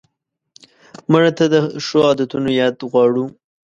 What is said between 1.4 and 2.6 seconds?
د ښو عادتونو